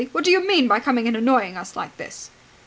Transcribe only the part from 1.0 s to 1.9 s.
and annoying us